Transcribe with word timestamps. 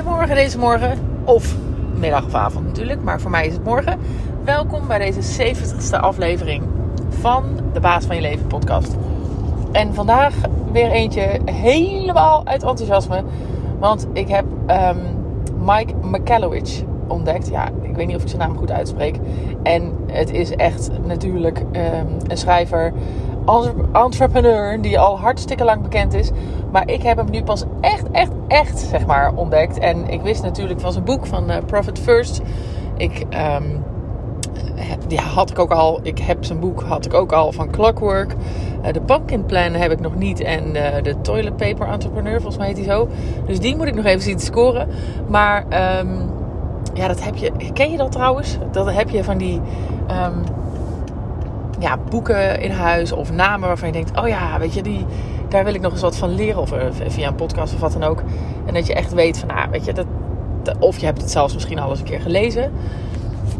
Goedemorgen 0.00 0.34
deze 0.34 0.58
morgen. 0.58 0.98
Of 1.24 1.56
middag 1.94 2.24
of 2.24 2.34
avond 2.34 2.66
natuurlijk, 2.66 3.02
maar 3.02 3.20
voor 3.20 3.30
mij 3.30 3.46
is 3.46 3.52
het 3.52 3.64
morgen. 3.64 3.98
Welkom 4.44 4.86
bij 4.86 4.98
deze 4.98 5.54
70ste 5.54 6.00
aflevering 6.00 6.62
van 7.08 7.44
de 7.72 7.80
Baas 7.80 8.04
van 8.04 8.16
Je 8.16 8.22
Leven 8.22 8.46
podcast. 8.46 8.96
En 9.72 9.94
vandaag 9.94 10.34
weer 10.72 10.90
eentje 10.90 11.40
helemaal 11.44 12.46
uit 12.46 12.62
enthousiasme. 12.62 13.22
Want 13.78 14.06
ik 14.12 14.28
heb 14.28 14.44
um, 14.66 14.98
Mike 15.64 15.94
McCallowich 16.02 16.82
ontdekt. 17.08 17.48
Ja, 17.48 17.68
ik 17.82 17.96
weet 17.96 18.06
niet 18.06 18.16
of 18.16 18.22
ik 18.22 18.28
zijn 18.28 18.40
naam 18.40 18.56
goed 18.56 18.70
uitspreek. 18.70 19.16
En 19.62 19.96
het 20.06 20.30
is 20.32 20.50
echt 20.50 20.90
natuurlijk 21.06 21.58
um, 21.58 22.16
een 22.26 22.38
schrijver, 22.38 22.92
entrepreneur 23.92 24.80
die 24.80 24.98
al 24.98 25.18
hartstikke 25.18 25.64
lang 25.64 25.82
bekend 25.82 26.14
is. 26.14 26.30
Maar 26.72 26.88
ik 26.88 27.02
heb 27.02 27.16
hem 27.16 27.30
nu 27.30 27.42
pas 27.42 27.64
echt, 27.80 28.10
echt, 28.10 28.30
echt, 28.48 28.78
zeg 28.78 29.06
maar, 29.06 29.32
ontdekt. 29.34 29.78
En 29.78 30.08
ik 30.08 30.22
wist 30.22 30.42
natuurlijk 30.42 30.80
van 30.80 30.92
zijn 30.92 31.04
boek 31.04 31.26
van 31.26 31.50
uh, 31.50 31.56
Profit 31.66 31.98
First. 31.98 32.40
Ik, 32.96 33.26
ja, 35.08 35.22
had 35.22 35.50
ik 35.50 35.58
ook 35.58 35.70
al. 35.70 36.00
Ik 36.02 36.18
heb 36.18 36.44
zijn 36.44 36.60
boek, 36.60 36.82
had 36.82 37.06
ik 37.06 37.14
ook 37.14 37.32
al 37.32 37.52
van 37.52 37.70
Clockwork. 37.70 38.34
Uh, 38.86 38.92
de 38.92 39.00
Pumpkin 39.00 39.44
Plan 39.44 39.72
heb 39.72 39.92
ik 39.92 40.00
nog 40.00 40.14
niet. 40.14 40.40
En 40.40 40.64
uh, 40.66 40.82
de 41.02 41.20
Toilet 41.20 41.56
Paper 41.56 41.88
Entrepreneur, 41.88 42.34
volgens 42.34 42.56
mij 42.56 42.66
heet 42.66 42.76
hij 42.76 42.86
zo. 42.86 43.08
Dus 43.46 43.60
die 43.60 43.76
moet 43.76 43.86
ik 43.86 43.94
nog 43.94 44.04
even 44.04 44.22
zien 44.22 44.36
te 44.36 44.44
scoren. 44.44 44.88
Maar 45.28 45.64
um, 45.98 46.30
ja, 46.94 47.08
dat 47.08 47.24
heb 47.24 47.36
je. 47.36 47.52
Ken 47.72 47.90
je 47.90 47.96
dat 47.96 48.12
trouwens? 48.12 48.58
Dat 48.70 48.92
heb 48.92 49.08
je 49.08 49.24
van 49.24 49.38
die. 49.38 49.60
Um, 50.10 50.42
ja, 51.80 51.96
boeken 52.10 52.60
in 52.60 52.70
huis 52.70 53.12
of 53.12 53.32
namen 53.32 53.68
waarvan 53.68 53.88
je 53.88 53.94
denkt: 53.94 54.20
oh 54.20 54.28
ja, 54.28 54.58
weet 54.58 54.74
je, 54.74 54.82
die, 54.82 55.06
daar 55.48 55.64
wil 55.64 55.74
ik 55.74 55.80
nog 55.80 55.92
eens 55.92 56.00
wat 56.00 56.16
van 56.16 56.34
leren. 56.34 56.60
Of 56.60 56.72
uh, 56.72 56.78
via 57.06 57.28
een 57.28 57.34
podcast 57.34 57.74
of 57.74 57.80
wat 57.80 57.92
dan 57.92 58.04
ook. 58.04 58.22
En 58.66 58.74
dat 58.74 58.86
je 58.86 58.94
echt 58.94 59.12
weet 59.12 59.38
van, 59.38 59.50
ah, 59.50 59.70
weet 59.70 59.84
je, 59.84 59.92
dat, 59.92 60.06
of 60.78 60.98
je 60.98 61.06
hebt 61.06 61.20
het 61.20 61.30
zelfs 61.30 61.54
misschien 61.54 61.78
al 61.78 61.90
eens 61.90 61.98
een 61.98 62.04
keer 62.04 62.20
gelezen. 62.20 62.72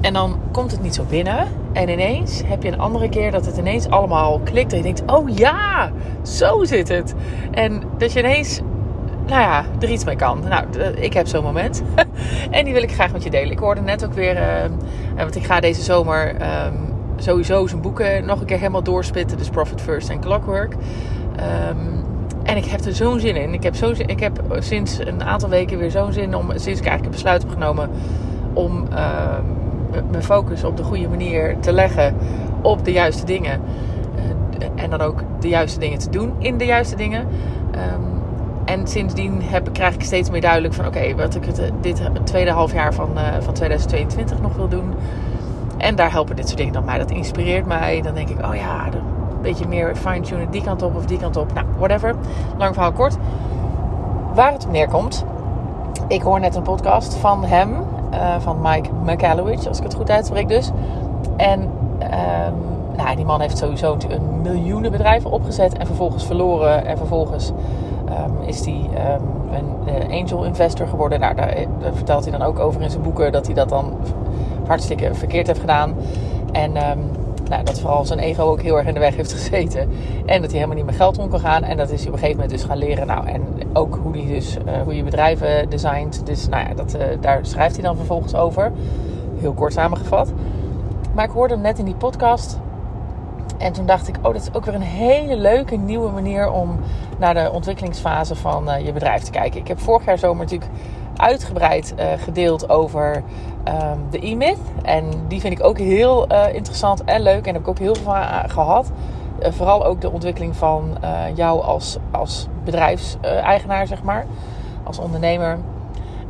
En 0.00 0.12
dan 0.12 0.40
komt 0.52 0.70
het 0.70 0.82
niet 0.82 0.94
zo 0.94 1.04
binnen. 1.08 1.46
En 1.72 1.88
ineens 1.88 2.42
heb 2.44 2.62
je 2.62 2.72
een 2.72 2.78
andere 2.78 3.08
keer 3.08 3.30
dat 3.30 3.46
het 3.46 3.56
ineens 3.56 3.88
allemaal 3.88 4.40
klikt. 4.44 4.72
En 4.72 4.76
je 4.78 4.84
denkt, 4.84 5.02
oh 5.06 5.36
ja, 5.36 5.90
zo 6.22 6.64
zit 6.64 6.88
het. 6.88 7.14
En 7.50 7.82
dat 7.98 8.12
je 8.12 8.18
ineens, 8.18 8.60
nou 9.26 9.40
ja, 9.40 9.64
er 9.80 9.90
iets 9.90 10.04
mee 10.04 10.16
kan. 10.16 10.42
Nou, 10.48 10.64
ik 10.94 11.12
heb 11.12 11.26
zo'n 11.26 11.42
moment. 11.42 11.82
en 12.50 12.64
die 12.64 12.74
wil 12.74 12.82
ik 12.82 12.92
graag 12.92 13.12
met 13.12 13.22
je 13.22 13.30
delen. 13.30 13.50
Ik 13.50 13.58
hoorde 13.58 13.80
net 13.80 14.04
ook 14.04 14.12
weer, 14.12 14.36
uh, 14.36 14.70
want 15.16 15.36
ik 15.36 15.44
ga 15.44 15.60
deze 15.60 15.82
zomer 15.82 16.34
um, 16.34 16.90
sowieso 17.22 17.66
zijn 17.66 17.80
boeken 17.80 18.24
nog 18.24 18.40
een 18.40 18.46
keer 18.46 18.58
helemaal 18.58 18.82
doorspitten. 18.82 19.38
Dus 19.38 19.48
Profit 19.48 19.80
First 19.80 20.08
en 20.08 20.20
Clockwork. 20.20 20.72
Um, 20.72 22.04
en 22.42 22.56
ik 22.56 22.64
heb 22.64 22.80
er 22.80 22.94
zo'n 22.94 23.20
zin 23.20 23.36
in. 23.36 23.54
Ik 23.54 23.62
heb, 23.62 23.74
zo, 23.74 23.92
ik 24.06 24.20
heb 24.20 24.40
sinds 24.58 24.98
een 24.98 25.22
aantal 25.22 25.48
weken 25.48 25.78
weer 25.78 25.90
zo'n 25.90 26.12
zin 26.12 26.34
om, 26.34 26.46
sinds 26.48 26.80
ik 26.80 26.86
eigenlijk 26.86 27.04
een 27.04 27.10
besluit 27.10 27.42
heb 27.42 27.52
genomen 27.52 27.90
om 28.52 28.86
uh, 28.92 29.38
mijn 30.10 30.22
focus 30.22 30.64
op 30.64 30.76
de 30.76 30.82
goede 30.82 31.08
manier 31.08 31.56
te 31.60 31.72
leggen 31.72 32.16
op 32.62 32.84
de 32.84 32.92
juiste 32.92 33.26
dingen. 33.26 33.60
Uh, 34.60 34.66
en 34.84 34.90
dan 34.90 35.00
ook 35.00 35.22
de 35.40 35.48
juiste 35.48 35.78
dingen 35.78 35.98
te 35.98 36.10
doen 36.10 36.32
in 36.38 36.58
de 36.58 36.64
juiste 36.64 36.96
dingen. 36.96 37.26
Um, 37.74 38.20
en 38.64 38.86
sindsdien 38.86 39.42
heb, 39.42 39.72
krijg 39.72 39.94
ik 39.94 40.02
steeds 40.02 40.30
meer 40.30 40.40
duidelijk 40.40 40.74
van 40.74 40.86
oké, 40.86 41.14
wat 41.14 41.34
ik 41.34 41.44
het, 41.44 41.72
dit 41.80 42.02
tweede 42.24 42.50
half 42.50 42.72
jaar 42.72 42.94
van, 42.94 43.10
uh, 43.14 43.22
van 43.40 43.54
2022 43.54 44.40
nog 44.40 44.56
wil 44.56 44.68
doen. 44.68 44.94
En 45.80 45.94
daar 45.96 46.10
helpen 46.10 46.36
dit 46.36 46.46
soort 46.46 46.58
dingen 46.58 46.72
dan 46.72 46.84
mij. 46.84 46.98
Dat 46.98 47.10
inspireert 47.10 47.66
mij. 47.66 48.00
Dan 48.00 48.14
denk 48.14 48.28
ik, 48.28 48.46
oh 48.46 48.54
ja, 48.54 48.86
een 48.86 49.42
beetje 49.42 49.68
meer 49.68 49.96
fine-tunen 49.96 50.50
die 50.50 50.62
kant 50.62 50.82
op 50.82 50.96
of 50.96 51.04
die 51.04 51.18
kant 51.18 51.36
op. 51.36 51.52
Nou, 51.52 51.66
whatever. 51.78 52.14
Lang 52.56 52.74
verhaal 52.74 52.92
kort. 52.92 53.16
Waar 54.34 54.52
het 54.52 54.64
op 54.64 54.72
neerkomt. 54.72 55.24
Ik 56.08 56.22
hoor 56.22 56.40
net 56.40 56.54
een 56.54 56.62
podcast 56.62 57.14
van 57.14 57.44
hem. 57.44 57.72
Uh, 58.14 58.36
van 58.38 58.60
Mike 58.62 58.90
McAllowich, 59.04 59.66
als 59.66 59.78
ik 59.78 59.84
het 59.84 59.94
goed 59.94 60.10
uitspreek 60.10 60.48
dus. 60.48 60.70
En 61.36 61.60
um, 61.60 62.54
nou, 62.96 63.16
die 63.16 63.24
man 63.24 63.40
heeft 63.40 63.58
sowieso 63.58 63.96
een 64.08 64.40
miljoenen 64.42 64.90
bedrijven 64.90 65.30
opgezet 65.30 65.78
en 65.78 65.86
vervolgens 65.86 66.26
verloren. 66.26 66.86
En 66.86 66.96
vervolgens 66.96 67.52
um, 68.08 68.48
is 68.48 68.64
hij 68.64 68.90
um, 69.14 69.22
een 69.52 70.10
uh, 70.10 70.20
angel 70.20 70.44
investor 70.44 70.88
geworden. 70.88 71.20
Nou, 71.20 71.34
daar, 71.34 71.54
daar, 71.78 71.94
vertelt 71.94 72.22
hij 72.22 72.38
dan 72.38 72.42
ook 72.42 72.58
over 72.58 72.82
in 72.82 72.90
zijn 72.90 73.02
boeken 73.02 73.32
dat 73.32 73.46
hij 73.46 73.54
dat 73.54 73.68
dan 73.68 73.92
hartstikke 74.70 75.14
verkeerd 75.14 75.46
heeft 75.46 75.60
gedaan. 75.60 75.94
En 76.52 76.72
nou, 77.50 77.64
dat 77.64 77.80
vooral 77.80 78.04
zijn 78.04 78.18
ego 78.18 78.42
ook 78.42 78.62
heel 78.62 78.76
erg 78.76 78.86
in 78.86 78.94
de 78.94 79.00
weg 79.00 79.16
heeft 79.16 79.32
gezeten. 79.32 79.80
En 80.26 80.40
dat 80.40 80.50
hij 80.50 80.60
helemaal 80.60 80.76
niet 80.76 80.84
meer 80.84 80.94
geld 80.94 81.18
om 81.18 81.28
kon 81.28 81.40
gaan. 81.40 81.62
En 81.62 81.76
dat 81.76 81.90
is 81.90 81.98
hij 81.98 82.08
op 82.08 82.12
een 82.12 82.18
gegeven 82.18 82.40
moment 82.40 82.58
dus 82.58 82.68
gaan 82.68 82.78
leren. 82.78 83.06
Nou, 83.06 83.26
en 83.26 83.42
ook 83.72 83.98
hoe, 84.02 84.12
die 84.12 84.26
dus, 84.26 84.56
uh, 84.56 84.82
hoe 84.82 84.96
je 84.96 85.02
bedrijven 85.02 85.70
designt. 85.70 86.26
Dus 86.26 86.48
nou 86.48 86.68
ja, 86.68 86.74
dat, 86.74 86.94
uh, 86.94 87.02
daar 87.20 87.46
schrijft 87.46 87.74
hij 87.74 87.84
dan 87.84 87.96
vervolgens 87.96 88.34
over. 88.34 88.72
Heel 89.38 89.52
kort 89.52 89.72
samengevat. 89.72 90.32
Maar 91.14 91.24
ik 91.24 91.30
hoorde 91.30 91.54
hem 91.54 91.62
net 91.62 91.78
in 91.78 91.84
die 91.84 91.94
podcast. 91.94 92.58
En 93.58 93.72
toen 93.72 93.86
dacht 93.86 94.08
ik, 94.08 94.16
oh, 94.16 94.32
dat 94.32 94.42
is 94.42 94.54
ook 94.54 94.64
weer 94.64 94.74
een 94.74 94.80
hele 94.80 95.36
leuke 95.36 95.76
nieuwe 95.76 96.10
manier 96.10 96.50
om 96.50 96.78
naar 97.18 97.34
de 97.34 97.50
ontwikkelingsfase 97.52 98.34
van 98.34 98.68
uh, 98.68 98.86
je 98.86 98.92
bedrijf 98.92 99.22
te 99.22 99.30
kijken. 99.30 99.60
Ik 99.60 99.68
heb 99.68 99.80
vorig 99.80 100.04
jaar 100.04 100.18
zomer 100.18 100.44
natuurlijk 100.44 100.70
uitgebreid 101.20 101.94
uh, 101.98 102.04
gedeeld 102.16 102.70
over 102.70 103.22
um, 103.68 104.10
de 104.10 104.26
e-myth. 104.26 104.58
En 104.82 105.04
die 105.28 105.40
vind 105.40 105.58
ik 105.58 105.64
ook 105.64 105.78
heel 105.78 106.32
uh, 106.32 106.54
interessant 106.54 107.04
en 107.04 107.22
leuk. 107.22 107.46
En 107.46 107.52
heb 107.52 107.62
ik 107.62 107.68
ook 107.68 107.78
heel 107.78 107.94
veel 107.94 108.04
van 108.04 108.50
gehad. 108.50 108.90
Uh, 109.42 109.48
vooral 109.50 109.84
ook 109.84 110.00
de 110.00 110.10
ontwikkeling 110.10 110.56
van 110.56 110.98
jou 111.34 111.62
als, 111.62 111.98
als 112.10 112.48
bedrijfseigenaar, 112.64 113.86
zeg 113.86 114.02
maar. 114.02 114.26
Als 114.82 114.98
ondernemer. 114.98 115.58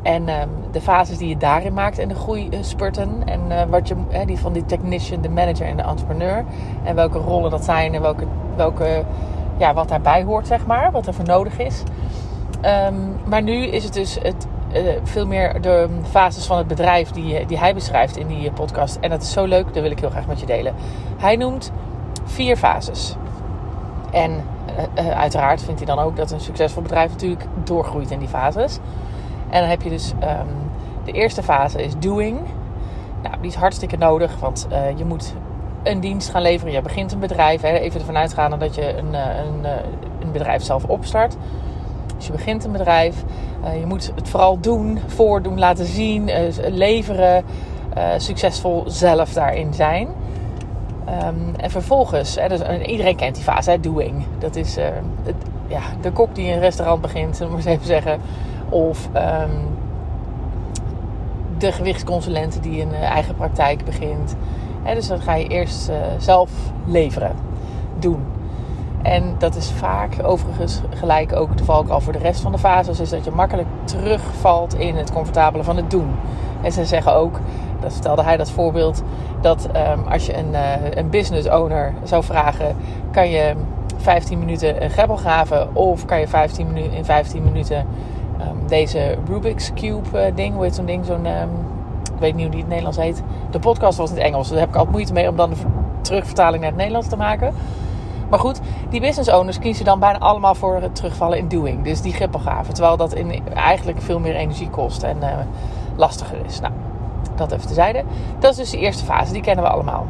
En 0.02 0.28
um, 0.28 0.48
de 0.72 0.80
fases 0.80 1.18
die 1.18 1.28
je 1.28 1.36
daarin 1.36 1.74
maakt 1.74 1.98
en 1.98 2.08
de 2.08 2.14
groeispurten. 2.14 3.22
En 3.24 3.70
wat 3.70 3.88
je, 3.88 3.94
die 4.26 4.38
van 4.38 4.52
die 4.52 4.66
technician, 4.66 5.20
de 5.20 5.28
manager 5.28 5.66
en 5.66 5.76
de 5.76 5.82
entrepreneur. 5.82 6.44
En 6.84 6.94
welke 6.94 7.18
rollen 7.18 7.50
dat 7.50 7.64
zijn 7.64 7.94
en 7.94 8.02
welke, 8.02 8.24
welke, 8.56 9.04
ja, 9.56 9.74
wat 9.74 9.88
daarbij 9.88 10.22
hoort, 10.22 10.46
zeg 10.46 10.66
maar. 10.66 10.90
Wat 10.90 11.06
er 11.06 11.14
voor 11.14 11.24
nodig 11.24 11.58
is. 11.58 11.82
Um, 12.88 13.16
maar 13.24 13.42
nu 13.42 13.66
is 13.66 13.84
het 13.84 13.92
dus 13.92 14.18
het, 14.22 14.46
uh, 14.74 14.92
veel 15.02 15.26
meer 15.26 15.60
de 15.60 15.88
fases 16.10 16.46
van 16.46 16.58
het 16.58 16.66
bedrijf 16.66 17.10
die, 17.10 17.46
die 17.46 17.58
hij 17.58 17.74
beschrijft 17.74 18.16
in 18.16 18.26
die 18.26 18.50
podcast. 18.50 18.98
En 19.00 19.10
dat 19.10 19.22
is 19.22 19.32
zo 19.32 19.44
leuk, 19.44 19.64
dat 19.74 19.82
wil 19.82 19.90
ik 19.90 20.00
heel 20.00 20.10
graag 20.10 20.26
met 20.26 20.40
je 20.40 20.46
delen. 20.46 20.74
Hij 21.18 21.36
noemt 21.36 21.72
vier 22.24 22.56
fases. 22.56 23.16
En 24.10 24.44
uiteraard 24.94 25.62
vindt 25.62 25.84
hij 25.84 25.94
dan 25.94 26.04
ook 26.04 26.16
dat 26.16 26.30
een 26.30 26.40
succesvol 26.40 26.82
bedrijf 26.82 27.10
natuurlijk 27.10 27.44
doorgroeit 27.64 28.10
in 28.10 28.18
die 28.18 28.28
fases. 28.28 28.78
En 29.50 29.60
dan 29.60 29.68
heb 29.68 29.82
je 29.82 29.90
dus 29.90 30.12
um, 30.22 30.70
de 31.04 31.12
eerste 31.12 31.42
fase 31.42 31.82
is 31.82 31.98
doing. 31.98 32.40
Nou, 33.22 33.34
die 33.40 33.50
is 33.50 33.56
hartstikke 33.56 33.96
nodig, 33.96 34.38
want 34.38 34.66
je 34.96 35.04
moet 35.04 35.34
een 35.82 36.00
dienst 36.00 36.30
gaan 36.30 36.42
leveren. 36.42 36.72
Je 36.72 36.82
begint 36.82 37.12
een 37.12 37.18
bedrijf, 37.18 37.60
hè, 37.60 37.68
even 37.68 38.00
ervan 38.00 38.16
uitgaande 38.16 38.56
dat 38.56 38.74
je 38.74 38.96
een, 38.96 39.14
een, 39.14 39.64
een 40.20 40.32
bedrijf 40.32 40.62
zelf 40.62 40.84
opstart. 40.84 41.36
Dus 42.20 42.28
je 42.28 42.34
begint 42.34 42.64
een 42.64 42.72
bedrijf. 42.72 43.24
Uh, 43.64 43.80
je 43.80 43.86
moet 43.86 44.12
het 44.14 44.28
vooral 44.28 44.60
doen, 44.60 44.98
voordoen, 45.06 45.58
laten 45.58 45.86
zien, 45.86 46.28
uh, 46.28 46.36
leveren. 46.68 47.44
Uh, 47.96 48.04
succesvol 48.16 48.84
zelf 48.86 49.32
daarin 49.32 49.74
zijn. 49.74 50.08
Um, 51.26 51.54
en 51.56 51.70
vervolgens, 51.70 52.34
hè, 52.34 52.48
dus, 52.48 52.60
iedereen 52.86 53.16
kent 53.16 53.34
die 53.34 53.44
fase, 53.44 53.70
hè, 53.70 53.80
doing. 53.80 54.24
Dat 54.38 54.56
is 54.56 54.76
het, 55.22 55.34
ja, 55.66 55.80
de 56.00 56.12
kok 56.12 56.34
die 56.34 56.52
een 56.52 56.58
restaurant 56.58 57.00
begint, 57.00 57.40
maar 57.40 57.56
eens 57.56 57.64
even 57.64 57.86
zeggen. 57.86 58.20
Of 58.68 59.08
um, 59.14 59.68
de 61.58 61.72
gewichtsconsulent 61.72 62.62
die 62.62 62.82
een 62.82 62.94
eigen 62.94 63.34
praktijk 63.34 63.84
begint. 63.84 64.36
Hè, 64.82 64.94
dus 64.94 65.06
dan 65.06 65.20
ga 65.20 65.34
je 65.34 65.46
eerst 65.46 65.90
zelf 66.18 66.50
leveren, 66.86 67.32
doen. 67.98 68.24
En 69.02 69.34
dat 69.38 69.56
is 69.56 69.70
vaak 69.70 70.14
overigens 70.22 70.80
gelijk 70.90 71.32
ook 71.32 71.56
de 71.56 71.64
valkuil 71.64 72.00
voor 72.00 72.12
de 72.12 72.18
rest 72.18 72.40
van 72.40 72.52
de 72.52 72.58
fases. 72.58 73.00
Is 73.00 73.10
dat 73.10 73.24
je 73.24 73.30
makkelijk 73.30 73.68
terugvalt 73.84 74.74
in 74.74 74.96
het 74.96 75.12
comfortabele 75.12 75.64
van 75.64 75.76
het 75.76 75.90
doen. 75.90 76.10
En 76.62 76.72
ze 76.72 76.84
zeggen 76.84 77.14
ook, 77.14 77.38
dat 77.80 77.92
vertelde 77.92 78.22
hij 78.22 78.36
dat 78.36 78.50
voorbeeld, 78.50 79.02
dat 79.40 79.68
um, 79.76 80.06
als 80.12 80.26
je 80.26 80.36
een, 80.36 80.50
uh, 80.52 80.90
een 80.90 81.10
business 81.10 81.48
owner 81.48 81.94
zou 82.02 82.24
vragen: 82.24 82.76
kan 83.10 83.30
je 83.30 83.54
15 83.96 84.38
minuten 84.38 84.82
een 84.82 84.90
greppel 84.90 85.16
graven 85.16 85.76
of 85.76 86.04
kan 86.04 86.20
je 86.20 86.28
15 86.28 86.72
minu 86.72 86.82
in 86.82 87.04
15 87.04 87.42
minuten 87.42 87.86
deze 88.70 89.16
Rubik's 89.28 89.72
Cube 89.74 90.08
uh, 90.14 90.34
ding, 90.34 90.54
hoe 90.54 90.64
heet 90.64 90.74
zo'n 90.74 90.86
ding, 90.86 91.04
zo'n. 91.04 91.26
Um, 91.26 91.48
ik 92.14 92.26
weet 92.26 92.34
niet 92.34 92.42
hoe 92.42 92.50
die 92.50 92.60
het 92.60 92.68
Nederlands 92.68 92.98
heet. 92.98 93.22
De 93.50 93.58
podcast 93.58 93.98
was 93.98 94.10
in 94.10 94.16
het 94.16 94.24
Engels, 94.24 94.42
dus 94.42 94.50
daar 94.50 94.60
heb 94.60 94.68
ik 94.68 94.74
altijd 94.74 94.94
moeite 94.94 95.12
mee 95.12 95.28
om 95.28 95.36
dan 95.36 95.50
de 95.50 95.56
terugvertaling 96.00 96.60
naar 96.60 96.70
het 96.70 96.78
Nederlands 96.78 97.08
te 97.08 97.16
maken. 97.16 97.54
Maar 98.30 98.38
goed, 98.38 98.60
die 98.88 99.00
business 99.00 99.30
owners 99.30 99.58
kiezen 99.58 99.84
dan 99.84 99.98
bijna 99.98 100.18
allemaal 100.18 100.54
voor 100.54 100.80
het 100.80 100.94
terugvallen 100.94 101.38
in 101.38 101.48
doing. 101.48 101.84
Dus 101.84 102.00
die 102.00 102.12
grippelgaven. 102.12 102.74
Terwijl 102.74 102.96
dat 102.96 103.14
in, 103.14 103.54
eigenlijk 103.54 104.02
veel 104.02 104.18
meer 104.18 104.34
energie 104.34 104.70
kost 104.70 105.02
en 105.02 105.16
uh, 105.22 105.28
lastiger 105.96 106.38
is. 106.44 106.60
Nou, 106.60 106.72
dat 107.34 107.52
even 107.52 107.66
tezijde. 107.66 108.02
Dat 108.38 108.50
is 108.50 108.56
dus 108.56 108.70
de 108.70 108.78
eerste 108.78 109.04
fase, 109.04 109.32
die 109.32 109.42
kennen 109.42 109.64
we 109.64 109.70
allemaal. 109.70 110.06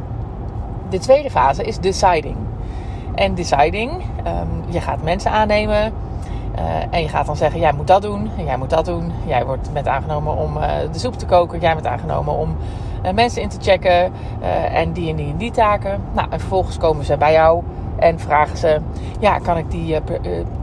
De 0.89 0.99
tweede 0.99 1.31
fase 1.31 1.65
is 1.65 1.79
deciding. 1.79 2.37
En 3.15 3.35
deciding, 3.35 3.91
um, 3.93 4.65
je 4.69 4.81
gaat 4.81 5.03
mensen 5.03 5.31
aannemen. 5.31 5.93
en 6.91 7.03
je 7.03 7.09
gaat 7.09 7.27
dan 7.27 7.37
zeggen, 7.37 7.61
jij 7.61 7.73
moet 7.73 7.87
dat 7.87 8.03
doen, 8.03 8.31
en 8.39 8.45
jij 8.45 8.57
moet 8.57 8.71
dat 8.71 8.85
doen. 8.85 9.13
Jij 9.27 9.47
wordt 9.47 9.73
met 9.73 9.89
aangenomen 9.89 10.37
om 10.37 10.55
de 10.93 10.99
soep 10.99 11.15
te 11.15 11.27
koken. 11.27 11.61
Jij 11.61 11.75
bent 11.75 11.87
aangenomen 11.87 12.35
om 12.35 12.57
mensen 13.15 13.43
in 13.43 13.49
te 13.49 13.57
checken. 13.61 14.13
en 14.73 14.93
die 14.93 15.11
en 15.11 15.17
die 15.17 15.31
en 15.31 15.37
die 15.37 15.51
taken. 15.51 16.01
Nou, 16.13 16.27
en 16.31 16.41
vervolgens 16.41 16.79
komen 16.79 17.05
ze 17.05 17.17
bij 17.17 17.33
jou 17.33 17.63
en 17.97 18.19
vragen 18.19 18.57
ze, 18.57 18.81
ja, 19.19 19.39
kan 19.39 19.57
ik 19.57 19.71
die 19.71 19.99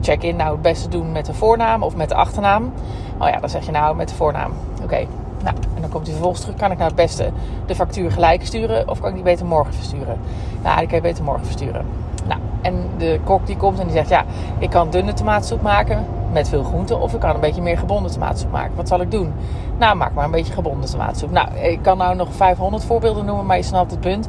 check-in 0.02 0.36
nou 0.36 0.52
het 0.52 0.62
beste 0.62 0.90
doen 0.90 1.12
met 1.12 1.26
de 1.26 1.34
voornaam 1.34 1.84
of 1.84 1.96
met 1.96 2.10
de 2.10 2.16
achternaam? 2.16 2.74
Oh 3.20 3.30
ja, 3.30 3.40
dan 3.40 3.50
zeg 3.50 3.66
je 3.66 3.72
nou 3.72 3.96
met 3.96 4.10
de 4.10 4.16
voornaam. 4.16 4.52
Oké, 4.84 5.06
nou, 5.44 5.56
en 5.76 5.82
dan 5.82 5.90
komt 5.90 6.04
hij 6.04 6.12
vervolgens 6.12 6.42
terug. 6.42 6.58
Kan 6.58 6.72
ik 6.72 6.78
nou 6.78 6.90
het 6.90 6.98
beste 6.98 7.30
de 7.66 7.76
factuur 7.76 8.12
gelijk 8.12 8.46
sturen 8.46 8.90
of 8.90 9.00
kan 9.00 9.10
ik 9.10 9.16
die 9.16 9.24
beter 9.24 9.46
morgen 9.46 9.74
versturen? 9.74 10.20
Nou, 10.64 10.78
die 10.78 10.88
kan 10.88 10.96
je 10.96 11.02
beter 11.02 11.24
morgen 11.24 11.46
versturen. 11.46 11.86
Nou, 12.28 12.40
en 12.62 12.90
de 12.98 13.20
kok 13.24 13.46
die 13.46 13.58
komt 13.58 13.80
en 13.80 13.86
die 13.86 13.96
zegt, 13.96 14.10
ja, 14.10 14.24
ik 14.58 14.70
kan 14.70 14.90
dunne 14.90 15.14
tomaatsoep 15.14 15.62
maken 15.62 16.06
met 16.32 16.50
veel 16.50 16.64
groenten. 16.64 17.00
Of 17.02 17.14
ik 17.14 17.20
kan 17.20 17.36
een 17.36 17.40
beetje 17.40 17.62
meer 17.62 17.78
gebonden 17.78 18.12
tomaatsoep 18.12 18.52
maken. 18.52 18.76
Wat 18.76 18.88
zal 18.88 19.02
ik 19.02 19.12
doen? 19.12 19.34
Nou, 19.78 19.96
maak 19.96 20.14
maar 20.14 20.26
een 20.26 20.32
beetje 20.32 20.54
gebonden 20.54 20.90
tomaatsoep. 20.90 21.32
Nou, 21.32 21.56
ik 21.56 21.82
kan 21.82 21.98
nou 21.98 22.16
nog 22.16 22.28
500 22.32 22.84
voorbeelden 22.84 23.26
noemen, 23.26 23.46
maar 23.46 23.58
je 23.58 23.64
snapt 23.64 23.92
het 23.92 24.00
punt. 24.00 24.28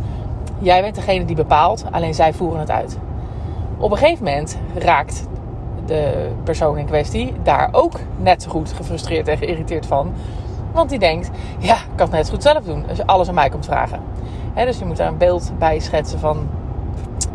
Jij 0.58 0.82
bent 0.82 0.94
degene 0.94 1.24
die 1.24 1.36
bepaalt, 1.36 1.84
alleen 1.90 2.14
zij 2.14 2.32
voeren 2.32 2.60
het 2.60 2.70
uit. 2.70 2.98
Op 3.78 3.90
een 3.90 3.96
gegeven 3.96 4.24
moment 4.24 4.58
raakt 4.74 5.26
de 5.86 6.30
persoon 6.44 6.78
in 6.78 6.86
kwestie 6.86 7.32
daar 7.42 7.68
ook 7.72 8.00
net 8.16 8.42
zo 8.42 8.50
goed 8.50 8.72
gefrustreerd 8.72 9.28
en 9.28 9.38
geïrriteerd 9.38 9.86
van. 9.86 10.12
Want 10.72 10.90
die 10.90 10.98
denkt, 10.98 11.30
ja, 11.58 11.74
ik 11.74 11.96
kan 11.96 12.06
het 12.06 12.16
net 12.16 12.26
zo 12.26 12.32
goed 12.32 12.42
zelf 12.42 12.64
doen 12.64 12.88
als 12.88 12.96
je 12.96 13.06
alles 13.06 13.28
aan 13.28 13.34
mij 13.34 13.48
komt 13.48 13.64
vragen. 13.64 14.00
dus 14.54 14.78
je 14.78 14.84
moet 14.84 14.96
daar 14.96 15.08
een 15.08 15.18
beeld 15.18 15.52
bij 15.58 15.78
schetsen 15.78 16.18
van 16.18 16.48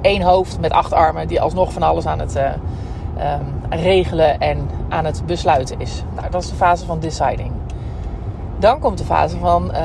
één 0.01 0.21
hoofd 0.21 0.59
met 0.59 0.71
acht 0.71 0.93
armen 0.93 1.27
die 1.27 1.41
alsnog 1.41 1.73
van 1.73 1.83
alles 1.83 2.05
aan 2.05 2.19
het 2.19 2.35
uh, 2.35 3.35
regelen 3.69 4.39
en 4.39 4.69
aan 4.89 5.05
het 5.05 5.25
besluiten 5.25 5.79
is. 5.79 6.03
Nou, 6.15 6.29
dat 6.29 6.43
is 6.43 6.49
de 6.49 6.55
fase 6.55 6.85
van 6.85 6.99
deciding. 6.99 7.51
Dan 8.59 8.79
komt 8.79 8.97
de 8.97 9.03
fase 9.03 9.37
van 9.37 9.71
uh, 9.71 9.77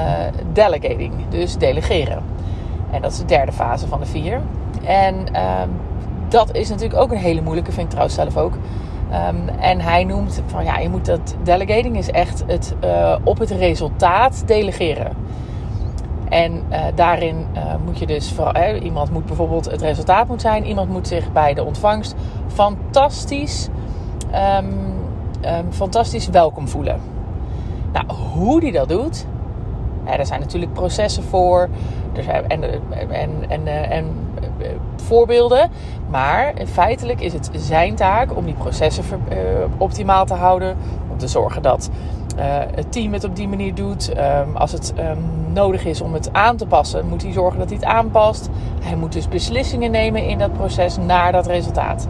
delegating, 0.53 1.13
dus 1.29 1.57
delegeren. 1.57 2.23
En 2.91 3.03
dat 3.03 3.13
is 3.13 3.19
de 3.19 3.25
derde 3.25 3.53
fase 3.53 3.87
van 3.87 4.01
de 4.01 4.07
vier. 4.07 4.41
En 4.85 5.15
um, 5.17 5.71
dat 6.29 6.55
is 6.55 6.69
natuurlijk 6.69 7.01
ook 7.01 7.11
een 7.11 7.19
hele 7.19 7.41
moeilijke, 7.43 7.73
vind 7.73 7.85
ik 7.85 7.91
trouwens 7.91 8.17
zelf 8.17 8.37
ook. 8.37 8.53
Um, 8.53 9.49
en 9.49 9.81
hij 9.81 10.05
noemt 10.05 10.43
van 10.47 10.65
ja, 10.65 10.79
je 10.79 10.89
moet 10.89 11.05
dat 11.05 11.35
delegating 11.43 11.97
is 11.97 12.11
echt 12.11 12.45
het 12.47 12.75
uh, 12.85 13.17
op 13.25 13.39
het 13.39 13.51
resultaat 13.51 14.43
delegeren. 14.47 15.13
En 16.29 16.63
uh, 16.71 16.79
daarin 16.95 17.47
uh, 17.55 17.63
moet 17.85 17.99
je 17.99 18.07
dus 18.07 18.33
vooral, 18.33 18.75
iemand 18.75 19.11
moet 19.11 19.27
bijvoorbeeld 19.27 19.71
het 19.71 19.83
resultaat 19.83 20.29
moet 20.29 20.41
zijn, 20.41 20.67
iemand 20.67 20.91
moet 20.91 21.09
zich 21.09 21.33
bij 21.33 21.55
de 21.55 21.65
ontvangst 21.65 22.15
fantastisch, 22.47 23.69
um, 24.35 25.71
fantastisch 25.71 26.29
welkom 26.29 26.69
voelen. 26.69 27.01
Nou, 27.93 28.07
hoe 28.35 28.61
die 28.61 28.73
dat 28.73 28.89
doet, 28.89 29.27
er 30.17 30.27
zijn 30.27 30.41
natuurlijk 30.41 30.73
processen 30.73 31.23
voor. 31.23 31.69
Zijn, 32.25 32.49
en, 32.49 32.63
en, 33.11 33.31
en, 33.49 33.91
en 33.91 34.07
voorbeelden. 34.97 35.71
Maar 36.11 36.53
feitelijk 36.73 37.21
is 37.21 37.33
het 37.33 37.51
zijn 37.53 37.95
taak 37.95 38.37
om 38.37 38.45
die 38.45 38.55
processen 38.55 39.05
optimaal 39.79 40.25
te 40.27 40.35
houden. 40.35 40.77
Om 41.11 41.19
te 41.19 41.29
zorgen 41.29 41.63
dat 41.63 41.91
het 42.75 42.93
team 42.93 43.13
het 43.13 43.25
op 43.25 43.37
die 43.37 43.49
manier 43.49 43.75
doet. 43.75 44.13
Um, 44.19 44.57
als 44.57 44.73
het 44.73 44.95
um, 44.99 45.53
nodig 45.53 45.85
is 45.85 46.01
om 46.01 46.15
het 46.15 46.33
aan 46.33 46.57
te 46.57 46.67
passen, 46.67 47.09
moet 47.09 47.23
hij 47.23 47.33
zorgen 47.33 47.59
dat 47.59 47.69
hij 47.69 47.77
het 47.77 47.87
aanpast. 47.87 48.49
Hij 48.83 48.97
moet 48.97 49.13
dus 49.13 49.29
beslissingen 49.29 49.91
nemen 49.91 50.25
in 50.25 50.39
dat 50.39 50.53
proces 50.53 50.97
naar 50.97 51.33
dat 51.33 51.47
resultaat. 51.47 52.09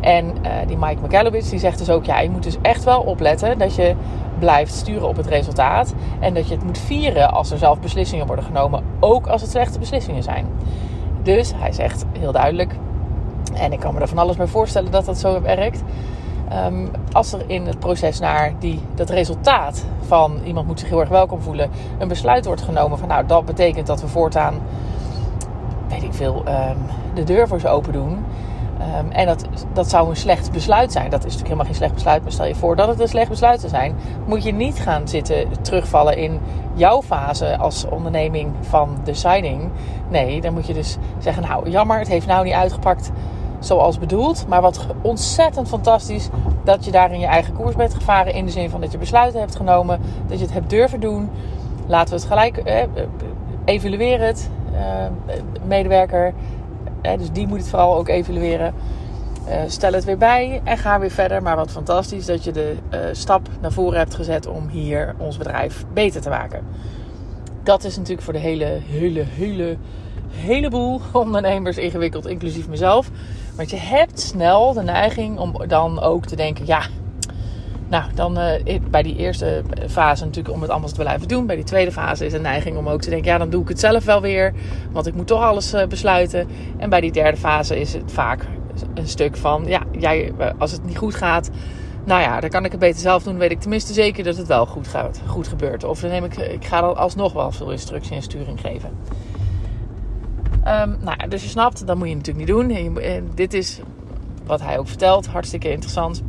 En 0.00 0.34
die 0.66 0.76
Mike 0.76 1.02
McAllowitz 1.06 1.50
die 1.50 1.58
zegt 1.58 1.78
dus 1.78 1.90
ook: 1.90 2.04
ja, 2.04 2.20
je 2.20 2.30
moet 2.30 2.42
dus 2.42 2.56
echt 2.62 2.84
wel 2.84 3.00
opletten 3.00 3.58
dat 3.58 3.74
je 3.74 3.94
blijft 4.42 4.74
sturen 4.74 5.08
op 5.08 5.16
het 5.16 5.26
resultaat. 5.26 5.94
En 6.20 6.34
dat 6.34 6.48
je 6.48 6.54
het 6.54 6.64
moet 6.64 6.78
vieren 6.78 7.32
als 7.32 7.50
er 7.50 7.58
zelf 7.58 7.80
beslissingen 7.80 8.26
worden 8.26 8.44
genomen, 8.44 8.82
ook 9.00 9.26
als 9.26 9.40
het 9.40 9.50
slechte 9.50 9.78
beslissingen 9.78 10.22
zijn. 10.22 10.46
Dus 11.22 11.52
hij 11.56 11.72
zegt 11.72 12.04
heel 12.18 12.32
duidelijk, 12.32 12.74
en 13.54 13.72
ik 13.72 13.80
kan 13.80 13.94
me 13.94 14.00
er 14.00 14.08
van 14.08 14.18
alles 14.18 14.36
bij 14.36 14.46
voorstellen 14.46 14.90
dat 14.90 15.04
dat 15.04 15.18
zo 15.18 15.40
werkt. 15.40 15.82
Um, 16.66 16.90
als 17.12 17.32
er 17.32 17.42
in 17.46 17.66
het 17.66 17.78
proces 17.78 18.18
naar 18.18 18.52
die, 18.58 18.80
dat 18.94 19.10
resultaat 19.10 19.84
van 20.06 20.38
iemand 20.44 20.66
moet 20.66 20.80
zich 20.80 20.88
heel 20.88 21.00
erg 21.00 21.08
welkom 21.08 21.40
voelen, 21.40 21.70
een 21.98 22.08
besluit 22.08 22.46
wordt 22.46 22.62
genomen 22.62 22.98
van 22.98 23.08
nou 23.08 23.26
dat 23.26 23.44
betekent 23.44 23.86
dat 23.86 24.00
we 24.00 24.08
voortaan, 24.08 24.54
weet 25.88 26.02
ik 26.02 26.14
veel, 26.14 26.42
um, 26.48 26.76
de 27.14 27.24
deur 27.24 27.48
voor 27.48 27.60
ze 27.60 27.68
open 27.68 27.92
doen. 27.92 28.24
Um, 28.98 29.10
en 29.10 29.26
dat, 29.26 29.44
dat 29.72 29.88
zou 29.88 30.08
een 30.08 30.16
slecht 30.16 30.52
besluit 30.52 30.92
zijn. 30.92 31.10
Dat 31.10 31.18
is 31.18 31.24
natuurlijk 31.24 31.42
helemaal 31.42 31.66
geen 31.66 31.74
slecht 31.74 31.94
besluit. 31.94 32.22
Maar 32.22 32.32
stel 32.32 32.46
je 32.46 32.54
voor 32.54 32.76
dat 32.76 32.88
het 32.88 33.00
een 33.00 33.08
slecht 33.08 33.28
besluit 33.28 33.60
zou 33.60 33.72
zijn. 33.72 33.94
Moet 34.26 34.42
je 34.42 34.52
niet 34.52 34.78
gaan 34.78 35.08
zitten 35.08 35.62
terugvallen 35.62 36.16
in 36.16 36.40
jouw 36.74 37.02
fase 37.02 37.56
als 37.56 37.84
onderneming 37.88 38.52
van 38.60 38.96
deciding. 39.04 39.70
Nee, 40.08 40.40
dan 40.40 40.52
moet 40.52 40.66
je 40.66 40.74
dus 40.74 40.96
zeggen: 41.18 41.42
Nou, 41.42 41.70
jammer, 41.70 41.98
het 41.98 42.08
heeft 42.08 42.26
nou 42.26 42.44
niet 42.44 42.52
uitgepakt 42.52 43.10
zoals 43.58 43.98
bedoeld. 43.98 44.44
Maar 44.48 44.60
wat 44.60 44.86
ontzettend 45.02 45.68
fantastisch 45.68 46.28
dat 46.64 46.84
je 46.84 46.90
daarin 46.90 47.20
je 47.20 47.26
eigen 47.26 47.54
koers 47.54 47.76
bent 47.76 47.94
gevaren. 47.94 48.34
In 48.34 48.44
de 48.44 48.52
zin 48.52 48.70
van 48.70 48.80
dat 48.80 48.92
je 48.92 48.98
besluiten 48.98 49.40
hebt 49.40 49.56
genomen. 49.56 50.00
Dat 50.26 50.38
je 50.38 50.44
het 50.44 50.54
hebt 50.54 50.70
durven 50.70 51.00
doen. 51.00 51.30
Laten 51.86 52.14
we 52.14 52.20
het 52.20 52.28
gelijk 52.28 52.56
eh, 52.56 52.82
evalueren. 53.64 54.26
Het, 54.26 54.50
uh, 54.72 54.80
medewerker 55.66 56.32
dus 57.02 57.30
die 57.32 57.46
moet 57.46 57.58
het 57.58 57.68
vooral 57.68 57.96
ook 57.96 58.08
evalueren. 58.08 58.74
Uh, 59.48 59.54
stel 59.66 59.92
het 59.92 60.04
weer 60.04 60.18
bij 60.18 60.60
en 60.64 60.78
ga 60.78 61.00
weer 61.00 61.10
verder. 61.10 61.42
Maar 61.42 61.56
wat 61.56 61.70
fantastisch 61.70 62.26
dat 62.26 62.44
je 62.44 62.52
de 62.52 62.76
uh, 62.94 63.00
stap 63.12 63.48
naar 63.60 63.72
voren 63.72 63.98
hebt 63.98 64.14
gezet 64.14 64.46
om 64.46 64.68
hier 64.68 65.14
ons 65.18 65.36
bedrijf 65.36 65.84
beter 65.92 66.20
te 66.20 66.28
maken. 66.28 66.64
Dat 67.62 67.84
is 67.84 67.96
natuurlijk 67.96 68.22
voor 68.22 68.32
de 68.32 68.38
hele, 68.38 68.64
hele, 68.64 69.22
hele, 69.22 69.76
heleboel 70.30 71.00
ondernemers 71.12 71.76
ingewikkeld, 71.76 72.26
inclusief 72.26 72.68
mezelf. 72.68 73.10
Want 73.56 73.70
je 73.70 73.76
hebt 73.76 74.20
snel 74.20 74.72
de 74.72 74.82
neiging 74.82 75.38
om 75.38 75.54
dan 75.66 76.00
ook 76.00 76.26
te 76.26 76.36
denken: 76.36 76.66
ja, 76.66 76.82
nou, 77.92 78.12
dan 78.14 78.38
uh, 78.38 78.80
bij 78.90 79.02
die 79.02 79.16
eerste 79.16 79.62
fase 79.88 80.24
natuurlijk 80.24 80.54
om 80.54 80.62
het 80.62 80.70
anders 80.70 80.92
te 80.92 81.00
blijven 81.00 81.28
doen. 81.28 81.46
Bij 81.46 81.56
die 81.56 81.64
tweede 81.64 81.92
fase 81.92 82.26
is 82.26 82.32
een 82.32 82.42
neiging 82.42 82.76
om 82.76 82.88
ook 82.88 83.00
te 83.00 83.10
denken, 83.10 83.30
ja, 83.30 83.38
dan 83.38 83.50
doe 83.50 83.62
ik 83.62 83.68
het 83.68 83.80
zelf 83.80 84.04
wel 84.04 84.20
weer. 84.20 84.52
Want 84.92 85.06
ik 85.06 85.14
moet 85.14 85.26
toch 85.26 85.42
alles 85.42 85.74
uh, 85.74 85.86
besluiten. 85.86 86.48
En 86.76 86.90
bij 86.90 87.00
die 87.00 87.12
derde 87.12 87.36
fase 87.36 87.80
is 87.80 87.92
het 87.92 88.12
vaak 88.12 88.46
een 88.94 89.08
stuk 89.08 89.36
van, 89.36 89.64
ja, 89.66 89.82
jij, 89.98 90.32
eh, 90.38 90.50
als 90.58 90.72
het 90.72 90.84
niet 90.84 90.96
goed 90.96 91.14
gaat, 91.14 91.50
nou 92.04 92.20
ja, 92.20 92.40
dan 92.40 92.50
kan 92.50 92.64
ik 92.64 92.70
het 92.70 92.80
beter 92.80 93.00
zelf 93.00 93.22
doen. 93.22 93.38
Weet 93.38 93.50
ik 93.50 93.60
tenminste 93.60 93.92
zeker 93.92 94.24
dat 94.24 94.36
het 94.36 94.46
wel 94.46 94.66
goed 94.66 94.88
gaat, 94.88 95.20
goed 95.26 95.48
gebeurt. 95.48 95.84
Of 95.84 96.00
dan 96.00 96.10
neem 96.10 96.24
ik, 96.24 96.36
ik 96.36 96.64
ga 96.64 96.80
dan 96.80 96.96
alsnog 96.96 97.32
wel 97.32 97.52
veel 97.52 97.70
instructie 97.70 98.16
en 98.16 98.22
sturing 98.22 98.60
geven. 98.60 98.90
Um, 100.66 100.96
nou, 101.00 101.28
dus 101.28 101.42
je 101.42 101.48
snapt, 101.48 101.86
dat 101.86 101.96
moet 101.96 102.08
je 102.08 102.14
natuurlijk 102.14 102.46
niet 102.46 102.56
doen. 102.56 102.96
En 103.00 103.30
dit 103.34 103.54
is 103.54 103.80
wat 104.46 104.60
hij 104.60 104.78
ook 104.78 104.88
vertelt, 104.88 105.26
hartstikke 105.26 105.70
interessant. 105.70 106.22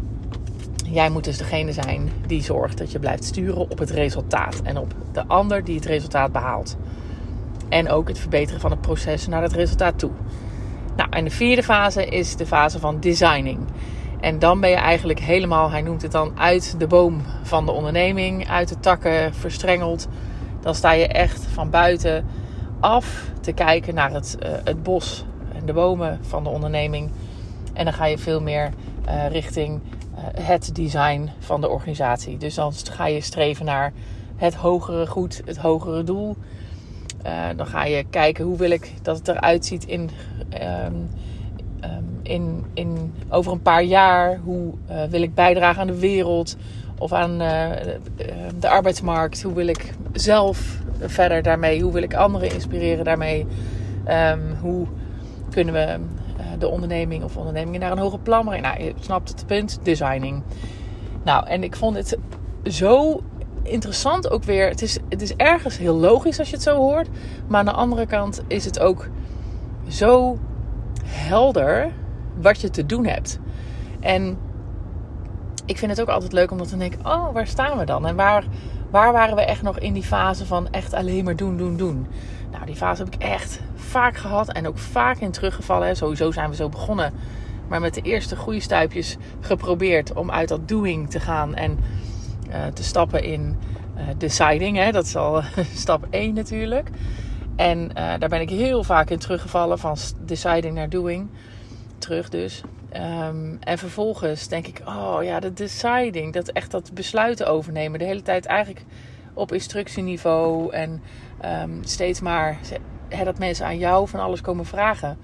Jij 0.93 1.09
moet 1.09 1.23
dus 1.23 1.37
degene 1.37 1.71
zijn 1.71 2.11
die 2.27 2.43
zorgt 2.43 2.77
dat 2.77 2.91
je 2.91 2.99
blijft 2.99 3.23
sturen 3.23 3.69
op 3.69 3.79
het 3.79 3.89
resultaat 3.89 4.61
en 4.63 4.77
op 4.77 4.93
de 5.11 5.27
ander 5.27 5.63
die 5.63 5.75
het 5.75 5.85
resultaat 5.85 6.31
behaalt. 6.31 6.77
En 7.69 7.89
ook 7.89 8.07
het 8.07 8.19
verbeteren 8.19 8.61
van 8.61 8.71
het 8.71 8.81
proces 8.81 9.27
naar 9.27 9.41
het 9.41 9.53
resultaat 9.53 9.99
toe. 9.99 10.11
Nou, 10.95 11.09
en 11.09 11.23
de 11.23 11.29
vierde 11.29 11.63
fase 11.63 12.05
is 12.05 12.35
de 12.35 12.45
fase 12.45 12.79
van 12.79 12.99
designing. 12.99 13.59
En 14.19 14.39
dan 14.39 14.59
ben 14.59 14.69
je 14.69 14.75
eigenlijk 14.75 15.19
helemaal, 15.19 15.71
hij 15.71 15.81
noemt 15.81 16.01
het 16.01 16.11
dan, 16.11 16.39
uit 16.39 16.75
de 16.77 16.87
boom 16.87 17.21
van 17.43 17.65
de 17.65 17.71
onderneming, 17.71 18.49
uit 18.49 18.69
de 18.69 18.79
takken 18.79 19.33
verstrengeld. 19.33 20.07
Dan 20.61 20.75
sta 20.75 20.91
je 20.91 21.07
echt 21.07 21.45
van 21.53 21.69
buiten 21.69 22.25
af 22.79 23.31
te 23.41 23.51
kijken 23.51 23.93
naar 23.93 24.11
het, 24.11 24.37
uh, 24.43 24.49
het 24.63 24.83
bos 24.83 25.25
en 25.53 25.65
de 25.65 25.73
bomen 25.73 26.19
van 26.21 26.43
de 26.43 26.49
onderneming. 26.49 27.11
En 27.73 27.85
dan 27.85 27.93
ga 27.93 28.05
je 28.05 28.17
veel 28.17 28.41
meer 28.41 28.69
uh, 29.07 29.27
richting 29.29 29.81
eh, 29.81 30.02
het 30.41 30.75
design 30.75 31.29
van 31.39 31.61
de 31.61 31.69
organisatie. 31.69 32.37
Dus 32.37 32.55
dan 32.55 32.73
ga 32.91 33.07
je 33.07 33.21
streven 33.21 33.65
naar 33.65 33.93
het 34.35 34.55
hogere 34.55 35.07
goed, 35.07 35.41
het 35.45 35.57
hogere 35.57 36.03
doel. 36.03 36.35
Uh, 37.25 37.47
dan 37.55 37.65
ga 37.65 37.85
je 37.85 38.03
kijken 38.09 38.45
hoe 38.45 38.57
wil 38.57 38.71
ik 38.71 38.93
dat 39.01 39.17
het 39.17 39.27
eruit 39.27 39.65
ziet 39.65 39.85
in, 39.85 40.09
um, 40.85 41.09
um, 41.83 42.19
in, 42.23 42.65
in, 42.73 43.13
over 43.29 43.51
een 43.51 43.61
paar 43.61 43.83
jaar. 43.83 44.39
Hoe 44.43 44.73
uh, 44.89 45.03
wil 45.03 45.21
ik 45.21 45.33
bijdragen 45.33 45.81
aan 45.81 45.87
de 45.87 45.99
wereld 45.99 46.57
of 46.97 47.13
aan 47.13 47.41
uh, 47.41 47.69
de 48.59 48.69
arbeidsmarkt? 48.69 49.41
Hoe 49.41 49.53
wil 49.53 49.67
ik 49.67 49.93
zelf 50.13 50.77
verder 50.99 51.41
daarmee? 51.41 51.81
Hoe 51.81 51.93
wil 51.93 52.03
ik 52.03 52.13
anderen 52.13 52.53
inspireren 52.53 53.05
daarmee? 53.05 53.45
Hoe 54.61 54.87
kunnen 55.49 55.73
we 55.73 55.99
de 56.59 56.67
onderneming 56.67 57.23
of 57.23 57.37
ondernemingen 57.37 57.79
naar 57.79 57.91
een 57.91 57.97
hoger 57.97 58.19
plan. 58.19 58.45
Nou, 58.45 58.83
je 58.83 58.93
snapt 58.99 59.29
het 59.29 59.45
punt, 59.45 59.79
designing. 59.83 60.43
Nou, 61.23 61.47
en 61.47 61.63
ik 61.63 61.75
vond 61.75 61.95
het 61.95 62.17
zo 62.63 63.21
interessant 63.63 64.29
ook 64.29 64.43
weer. 64.43 64.69
Het 64.69 64.81
is, 64.81 64.97
het 65.09 65.21
is 65.21 65.35
ergens 65.35 65.77
heel 65.77 65.95
logisch 65.95 66.39
als 66.39 66.49
je 66.49 66.55
het 66.55 66.63
zo 66.63 66.75
hoort. 66.75 67.07
Maar 67.47 67.59
aan 67.59 67.65
de 67.65 67.71
andere 67.71 68.05
kant 68.05 68.41
is 68.47 68.65
het 68.65 68.79
ook 68.79 69.09
zo 69.87 70.37
helder 71.05 71.91
wat 72.41 72.61
je 72.61 72.69
te 72.69 72.85
doen 72.85 73.05
hebt. 73.05 73.39
En 73.99 74.37
ik 75.65 75.77
vind 75.77 75.91
het 75.91 76.01
ook 76.01 76.07
altijd 76.07 76.31
leuk 76.31 76.51
om 76.51 76.57
dat 76.57 76.69
te 76.69 76.77
denken: 76.77 77.05
oh, 77.05 77.33
waar 77.33 77.47
staan 77.47 77.77
we 77.77 77.85
dan? 77.85 78.05
En 78.05 78.15
waar, 78.15 78.45
waar 78.89 79.11
waren 79.11 79.35
we 79.35 79.41
echt 79.41 79.61
nog 79.61 79.79
in 79.79 79.93
die 79.93 80.03
fase 80.03 80.45
van 80.45 80.69
echt 80.71 80.93
alleen 80.93 81.23
maar 81.23 81.35
doen, 81.35 81.57
doen, 81.57 81.77
doen? 81.77 82.07
Nou, 82.53 82.65
die 82.65 82.75
fase 82.75 83.03
heb 83.03 83.13
ik 83.13 83.21
echt 83.21 83.59
vaak 83.75 84.17
gehad 84.17 84.51
en 84.51 84.67
ook 84.67 84.77
vaak 84.77 85.17
in 85.17 85.31
teruggevallen. 85.31 85.95
Sowieso 85.95 86.31
zijn 86.31 86.49
we 86.49 86.55
zo 86.55 86.69
begonnen. 86.69 87.13
Maar 87.67 87.81
met 87.81 87.93
de 87.93 88.01
eerste 88.01 88.35
goede 88.35 88.59
stuipjes 88.59 89.17
geprobeerd 89.39 90.13
om 90.13 90.31
uit 90.31 90.49
dat 90.49 90.67
doing 90.67 91.09
te 91.09 91.19
gaan 91.19 91.55
en 91.55 91.79
uh, 92.49 92.65
te 92.73 92.83
stappen 92.83 93.23
in 93.23 93.57
uh, 93.97 94.01
deciding. 94.17 94.77
Hè? 94.77 94.91
Dat 94.91 95.05
is 95.05 95.15
al 95.15 95.41
stap 95.75 96.07
1 96.09 96.33
natuurlijk. 96.33 96.89
En 97.55 97.79
uh, 97.79 97.93
daar 97.95 98.29
ben 98.29 98.41
ik 98.41 98.49
heel 98.49 98.83
vaak 98.83 99.09
in 99.09 99.19
teruggevallen 99.19 99.79
van 99.79 99.97
deciding 100.25 100.75
naar 100.75 100.89
doing. 100.89 101.29
Terug 101.97 102.29
dus. 102.29 102.61
Um, 102.95 103.57
en 103.59 103.77
vervolgens 103.77 104.47
denk 104.47 104.67
ik, 104.67 104.81
oh 104.85 105.17
ja, 105.21 105.39
de 105.39 105.53
deciding, 105.53 106.33
dat 106.33 106.49
echt 106.49 106.71
dat 106.71 106.93
besluiten 106.93 107.47
overnemen. 107.47 107.99
De 107.99 108.05
hele 108.05 108.21
tijd 108.21 108.45
eigenlijk 108.45 108.85
op 109.33 109.51
instructieniveau 109.51 110.73
en 110.73 111.01
um, 111.45 111.79
steeds 111.83 112.21
maar 112.21 112.57
dat 113.23 113.39
mensen 113.39 113.65
aan 113.65 113.77
jou 113.77 114.07
van 114.07 114.19
alles 114.19 114.41
komen 114.41 114.65
vragen. 114.65 115.17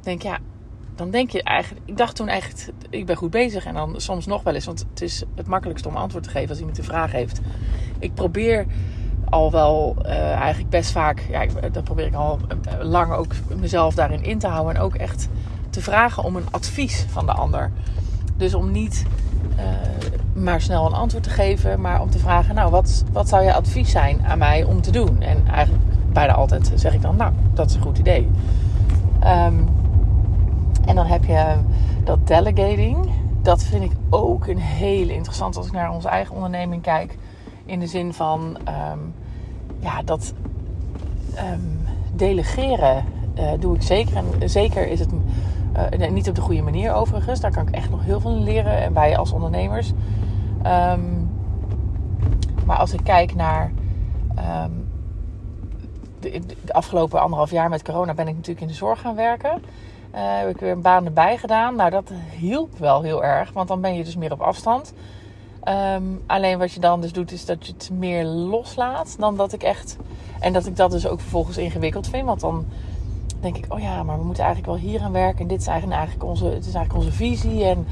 Denk 0.00 0.22
ja, 0.22 0.38
dan 0.94 1.10
denk 1.10 1.30
je 1.30 1.42
eigenlijk, 1.42 1.82
ik 1.88 1.96
dacht 1.96 2.16
toen 2.16 2.28
eigenlijk, 2.28 2.70
ik 2.90 3.06
ben 3.06 3.16
goed 3.16 3.30
bezig. 3.30 3.64
En 3.64 3.74
dan 3.74 4.00
soms 4.00 4.26
nog 4.26 4.42
wel 4.42 4.54
eens, 4.54 4.64
want 4.64 4.86
het 4.90 5.02
is 5.02 5.22
het 5.34 5.46
makkelijkste 5.46 5.88
om 5.88 5.96
antwoord 5.96 6.24
te 6.24 6.30
geven 6.30 6.48
als 6.48 6.58
iemand 6.58 6.78
een 6.78 6.84
vraag 6.84 7.12
heeft. 7.12 7.40
Ik 7.98 8.14
probeer 8.14 8.66
al 9.30 9.50
wel 9.50 9.96
uh, 10.02 10.32
eigenlijk 10.32 10.70
best 10.70 10.90
vaak, 10.90 11.26
ja, 11.30 11.46
dat 11.72 11.84
probeer 11.84 12.06
ik 12.06 12.14
al 12.14 12.38
uh, 12.38 12.84
lang 12.84 13.12
ook 13.12 13.32
mezelf 13.60 13.94
daarin 13.94 14.24
in 14.24 14.38
te 14.38 14.46
houden. 14.46 14.74
En 14.74 14.80
ook 14.80 14.94
echt 14.94 15.28
te 15.70 15.80
vragen 15.80 16.22
om 16.22 16.36
een 16.36 16.50
advies 16.50 17.06
van 17.08 17.26
de 17.26 17.32
ander. 17.32 17.70
Dus 18.36 18.54
om 18.54 18.70
niet 18.70 19.04
maar 20.34 20.60
snel 20.60 20.86
een 20.86 20.92
antwoord 20.92 21.24
te 21.24 21.30
geven, 21.30 21.80
maar 21.80 22.00
om 22.00 22.10
te 22.10 22.18
vragen: 22.18 22.54
Nou, 22.54 22.70
wat, 22.70 23.04
wat 23.12 23.28
zou 23.28 23.44
je 23.44 23.54
advies 23.54 23.90
zijn 23.90 24.26
aan 24.26 24.38
mij 24.38 24.64
om 24.64 24.80
te 24.80 24.90
doen? 24.90 25.20
En 25.20 25.46
eigenlijk 25.46 25.84
bijna 26.12 26.32
altijd 26.32 26.72
zeg 26.74 26.94
ik 26.94 27.02
dan: 27.02 27.16
Nou, 27.16 27.32
dat 27.54 27.70
is 27.70 27.74
een 27.74 27.82
goed 27.82 27.98
idee. 27.98 28.30
Um, 29.20 29.68
en 30.86 30.94
dan 30.94 31.06
heb 31.06 31.24
je 31.24 31.54
dat 32.04 32.26
delegating. 32.26 33.10
Dat 33.42 33.62
vind 33.62 33.84
ik 33.84 33.92
ook 34.10 34.46
een 34.46 34.58
hele 34.58 35.14
interessant 35.14 35.56
als 35.56 35.66
ik 35.66 35.72
naar 35.72 35.92
onze 35.92 36.08
eigen 36.08 36.34
onderneming 36.34 36.82
kijk. 36.82 37.18
In 37.64 37.80
de 37.80 37.86
zin 37.86 38.12
van 38.12 38.56
um, 38.92 39.14
ja, 39.78 40.02
dat 40.02 40.34
um, 41.52 41.78
delegeren 42.12 43.04
uh, 43.38 43.50
doe 43.58 43.74
ik 43.74 43.82
zeker. 43.82 44.16
En 44.16 44.50
zeker 44.50 44.88
is 44.88 45.00
het 45.00 45.10
uh, 46.00 46.10
niet 46.10 46.28
op 46.28 46.34
de 46.34 46.40
goede 46.40 46.62
manier 46.62 46.94
overigens. 46.94 47.40
Daar 47.40 47.52
kan 47.52 47.68
ik 47.68 47.74
echt 47.74 47.90
nog 47.90 48.04
heel 48.04 48.20
veel 48.20 48.34
leren. 48.34 48.82
En 48.82 48.94
wij 48.94 49.16
als 49.16 49.32
ondernemers. 49.32 49.92
Um, 50.66 51.30
maar 52.66 52.76
als 52.76 52.92
ik 52.92 53.00
kijk 53.04 53.34
naar 53.34 53.72
de, 56.20 56.56
de, 56.64 56.72
afgelopen 56.72 57.20
anderhalf 57.20 57.50
jaar 57.50 57.68
met 57.68 57.82
corona 57.82 58.14
ben 58.14 58.28
ik 58.28 58.34
natuurlijk 58.34 58.60
in 58.60 58.66
de 58.66 58.74
zorg 58.74 59.00
gaan 59.00 59.14
werken. 59.14 59.62
Uh, 60.14 60.20
heb 60.20 60.48
ik 60.48 60.60
weer 60.60 60.72
een 60.72 60.82
baan 60.82 61.04
erbij 61.04 61.38
gedaan. 61.38 61.76
Nou, 61.76 61.90
dat 61.90 62.12
hielp 62.36 62.78
wel 62.78 63.02
heel 63.02 63.24
erg, 63.24 63.52
want 63.52 63.68
dan 63.68 63.80
ben 63.80 63.94
je 63.94 64.04
dus 64.04 64.16
meer 64.16 64.32
op 64.32 64.40
afstand. 64.40 64.94
Um, 65.68 66.22
alleen 66.26 66.58
wat 66.58 66.72
je 66.72 66.80
dan 66.80 67.00
dus 67.00 67.12
doet, 67.12 67.32
is 67.32 67.44
dat 67.44 67.66
je 67.66 67.72
het 67.72 67.90
meer 67.92 68.24
loslaat 68.24 69.16
dan 69.18 69.36
dat 69.36 69.52
ik 69.52 69.62
echt. 69.62 69.96
En 70.40 70.52
dat 70.52 70.66
ik 70.66 70.76
dat 70.76 70.90
dus 70.90 71.06
ook 71.06 71.20
vervolgens 71.20 71.56
ingewikkeld 71.56 72.08
vind. 72.08 72.26
Want 72.26 72.40
dan 72.40 72.64
denk 73.44 73.64
ik, 73.64 73.72
oh 73.72 73.80
ja, 73.80 74.02
maar 74.02 74.18
we 74.18 74.24
moeten 74.24 74.44
eigenlijk 74.44 74.72
wel 74.72 74.90
hier 74.90 75.02
aan 75.02 75.12
werken. 75.12 75.40
En 75.40 75.48
dit 75.48 75.60
is 75.60 75.66
eigenlijk, 75.66 76.24
onze, 76.24 76.44
het 76.44 76.66
is 76.66 76.74
eigenlijk 76.74 77.04
onze 77.04 77.16
visie. 77.16 77.64
En 77.64 77.86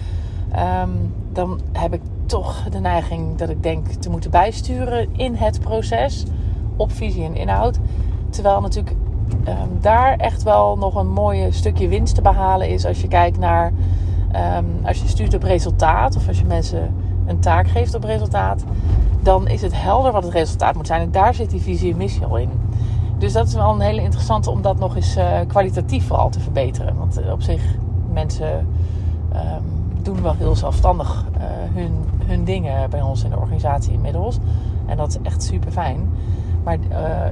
um, 0.83 1.15
dan 1.33 1.61
heb 1.73 1.95
ik 1.95 2.01
toch 2.27 2.69
de 2.71 2.81
neiging 2.81 3.37
dat 3.37 3.49
ik 3.49 3.63
denk 3.63 3.87
te 3.87 4.11
moeten 4.11 4.31
bijsturen 4.31 5.09
in 5.17 5.35
het 5.35 5.61
proces. 5.61 6.25
Op 6.77 6.93
visie 6.93 7.25
en 7.25 7.37
inhoud. 7.37 7.79
Terwijl 8.31 8.61
natuurlijk 8.61 8.97
um, 9.49 9.79
daar 9.81 10.17
echt 10.17 10.43
wel 10.43 10.79
nog 10.79 10.95
een 10.95 11.11
mooi 11.11 11.53
stukje 11.53 11.89
winst 11.89 12.15
te 12.15 12.23
behalen 12.23 12.69
is 12.69 12.87
als 12.87 13.01
je 13.01 13.09
kijkt 13.09 13.39
naar 13.39 13.73
um, 14.57 14.81
als 14.85 15.03
je 15.03 15.09
stuurt 15.09 15.35
op 15.35 15.43
resultaat 15.43 16.17
of 16.17 16.29
als 16.29 16.39
je 16.39 16.45
mensen 16.45 16.95
een 17.27 17.39
taak 17.41 17.69
geeft 17.69 17.95
op 17.95 18.05
resultaat, 18.05 18.65
dan 19.21 19.49
is 19.49 19.63
het 19.63 19.83
helder 19.83 20.13
wat 20.13 20.23
het 20.23 20.33
resultaat 20.33 20.75
moet 20.75 20.87
zijn. 20.87 21.01
En 21.01 21.11
daar 21.11 21.35
zit 21.35 21.51
die 21.51 21.61
visie 21.61 21.93
en 21.93 21.99
missie 21.99 22.25
al 22.25 22.37
in. 22.37 22.51
Dus 23.23 23.33
dat 23.33 23.47
is 23.47 23.55
wel 23.55 23.73
een 23.73 23.81
hele 23.81 24.03
interessante 24.03 24.51
om 24.51 24.63
dat 24.63 24.79
nog 24.79 24.97
eens 24.97 25.17
uh, 25.17 25.39
kwalitatief 25.47 26.07
vooral 26.07 26.31
te 26.31 26.41
verbeteren. 26.41 26.97
Want 26.97 27.21
uh, 27.21 27.33
op 27.33 27.43
zich, 27.43 27.63
mensen 28.13 28.67
um, 29.35 30.03
doen 30.03 30.23
wel 30.23 30.35
heel 30.35 30.57
zelfstandig 30.57 31.25
uh, 31.37 31.43
hun, 31.75 31.93
hun 32.27 32.45
dingen 32.45 32.91
bij 32.91 33.03
ons 33.03 33.25
in 33.25 33.31
de 33.31 33.37
organisatie 33.37 33.93
inmiddels. 33.93 34.39
En 34.87 34.97
dat 34.97 35.09
is 35.09 35.19
echt 35.23 35.43
super 35.43 35.71
fijn. 35.71 36.11
Maar 36.65 36.79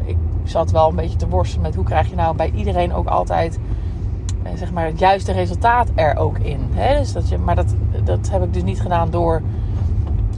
ik 0.04 0.16
zat 0.44 0.70
wel 0.70 0.88
een 0.88 0.96
beetje 0.96 1.16
te 1.16 1.28
worstelen 1.28 1.62
met 1.62 1.74
hoe 1.74 1.84
krijg 1.84 2.08
je 2.08 2.16
nou 2.16 2.36
bij 2.36 2.50
iedereen 2.54 2.94
ook 2.94 3.06
altijd 3.06 3.58
eh, 4.42 4.52
zeg 4.56 4.72
maar 4.72 4.86
het 4.86 4.98
juiste 4.98 5.32
resultaat 5.32 5.88
er 5.94 6.16
ook 6.16 6.38
in. 6.38 6.60
Hè? 6.72 6.98
Dus 6.98 7.12
dat 7.12 7.28
je, 7.28 7.38
maar 7.38 7.54
dat, 7.54 7.74
dat 8.04 8.30
heb 8.30 8.42
ik 8.42 8.52
dus 8.52 8.62
niet 8.62 8.80
gedaan 8.80 9.10
door 9.10 9.42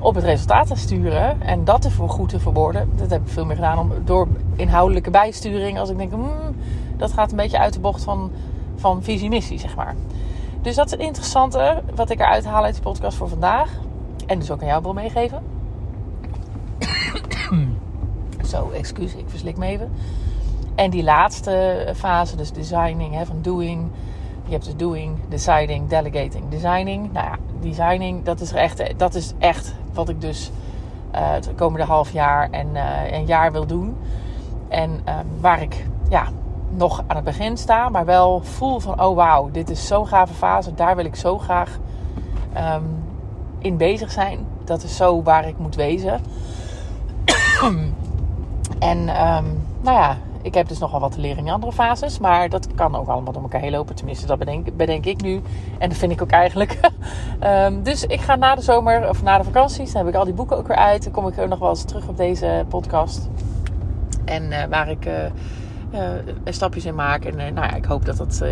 op 0.02 0.14
het 0.14 0.24
resultaat 0.24 0.66
te 0.66 0.76
sturen 0.76 1.42
en 1.42 1.64
dat 1.64 1.82
te 1.82 1.90
voor 1.90 2.08
goed 2.08 2.28
te 2.28 2.40
verwoorden. 2.40 2.90
Dat 2.96 3.10
heb 3.10 3.22
ik 3.22 3.28
veel 3.28 3.44
meer 3.44 3.56
gedaan 3.56 3.78
om, 3.78 3.92
door 4.04 4.28
inhoudelijke 4.56 5.10
bijsturing. 5.10 5.78
Als 5.78 5.90
ik 5.90 5.98
denk, 5.98 6.12
hmm, 6.12 6.56
dat 6.96 7.12
gaat 7.12 7.30
een 7.30 7.36
beetje 7.36 7.58
uit 7.58 7.72
de 7.72 7.80
bocht 7.80 8.04
van, 8.04 8.30
van 8.76 9.02
visie-missie, 9.02 9.58
zeg 9.58 9.76
maar. 9.76 9.94
Dus 10.62 10.74
dat 10.74 10.86
is 10.86 10.90
het 10.90 11.00
interessante 11.00 11.82
wat 11.94 12.10
ik 12.10 12.20
eruit 12.20 12.44
haal 12.44 12.64
uit 12.64 12.74
de 12.74 12.80
podcast 12.80 13.16
voor 13.16 13.28
vandaag. 13.28 13.70
En 14.26 14.38
dus 14.38 14.50
ook 14.50 14.60
aan 14.60 14.66
jou 14.66 14.82
wil 14.82 14.92
meegeven. 14.92 15.42
Zo, 18.50 18.70
excuus, 18.70 19.14
ik 19.14 19.24
verslik 19.26 19.56
me 19.56 19.66
even. 19.66 19.90
En 20.74 20.90
die 20.90 21.02
laatste 21.02 21.86
fase, 21.96 22.36
dus 22.36 22.52
designing, 22.52 23.14
hè, 23.14 23.26
van 23.26 23.38
doing. 23.42 23.88
Je 24.44 24.52
hebt 24.52 24.64
dus 24.64 24.76
doing, 24.76 25.16
deciding, 25.28 25.88
delegating, 25.88 26.48
designing. 26.48 27.12
Nou 27.12 27.26
ja, 27.26 27.38
designing, 27.62 28.24
dat 28.24 28.40
is 28.40 28.52
echt, 28.52 28.98
dat 28.98 29.14
is 29.14 29.32
echt 29.38 29.74
wat 29.92 30.08
ik 30.08 30.20
dus 30.20 30.50
uh, 31.14 31.30
het 31.30 31.50
komende 31.56 31.86
half 31.86 32.10
jaar 32.10 32.50
en 32.50 32.68
uh, 32.74 33.12
een 33.12 33.26
jaar 33.26 33.52
wil 33.52 33.66
doen. 33.66 33.96
En 34.68 34.90
um, 34.90 35.40
waar 35.40 35.62
ik 35.62 35.86
ja, 36.08 36.28
nog 36.68 37.02
aan 37.06 37.16
het 37.16 37.24
begin 37.24 37.56
sta, 37.56 37.88
maar 37.88 38.04
wel 38.04 38.40
voel 38.40 38.78
van: 38.80 39.02
oh 39.02 39.16
wauw, 39.16 39.50
dit 39.50 39.70
is 39.70 39.86
zo'n 39.86 40.06
gave 40.06 40.34
fase. 40.34 40.74
Daar 40.74 40.96
wil 40.96 41.04
ik 41.04 41.16
zo 41.16 41.38
graag 41.38 41.78
um, 42.56 43.04
in 43.58 43.76
bezig 43.76 44.10
zijn. 44.10 44.46
Dat 44.64 44.82
is 44.82 44.96
zo 44.96 45.22
waar 45.22 45.48
ik 45.48 45.58
moet 45.58 45.74
wezen. 45.74 46.20
En 48.78 48.98
um, 48.98 49.62
nou 49.80 49.96
ja, 49.96 50.16
ik 50.42 50.54
heb 50.54 50.68
dus 50.68 50.78
nogal 50.78 51.00
wat 51.00 51.12
te 51.12 51.20
leren 51.20 51.46
in 51.46 51.52
andere 51.52 51.72
fases. 51.72 52.18
Maar 52.18 52.48
dat 52.48 52.74
kan 52.74 52.96
ook 52.96 53.08
allemaal 53.08 53.32
door 53.32 53.42
elkaar 53.42 53.70
lopen. 53.70 53.94
Tenminste, 53.94 54.26
dat 54.26 54.38
bedenk, 54.38 54.76
bedenk 54.76 55.06
ik 55.06 55.22
nu. 55.22 55.40
En 55.78 55.88
dat 55.88 55.98
vind 55.98 56.12
ik 56.12 56.22
ook 56.22 56.30
eigenlijk. 56.30 56.78
um, 57.44 57.82
dus 57.88 58.04
ik 58.04 58.20
ga 58.20 58.36
na 58.36 58.54
de 58.54 58.62
zomer 58.62 59.08
of 59.08 59.22
na 59.22 59.38
de 59.38 59.44
vakanties. 59.44 59.92
Dan 59.92 60.04
heb 60.04 60.14
ik 60.14 60.18
al 60.18 60.24
die 60.24 60.34
boeken 60.34 60.56
ook 60.56 60.66
weer 60.66 60.76
uit. 60.76 61.04
Dan 61.04 61.12
kom 61.12 61.26
ik 61.26 61.38
ook 61.38 61.48
nog 61.48 61.58
wel 61.58 61.68
eens 61.68 61.84
terug 61.84 62.08
op 62.08 62.16
deze 62.16 62.64
podcast. 62.68 63.28
En 64.24 64.42
uh, 64.42 64.64
waar 64.70 64.88
ik... 64.90 65.06
Uh, 65.06 65.12
uh, 65.94 66.00
stapjes 66.44 66.84
in 66.84 66.94
maak. 66.94 67.24
En 67.24 67.36
nou 67.36 67.54
ja, 67.54 67.74
ik 67.74 67.84
hoop 67.84 68.04
dat 68.04 68.16
dat 68.16 68.42